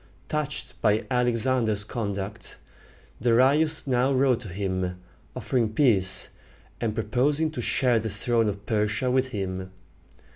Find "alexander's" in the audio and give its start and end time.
1.11-1.83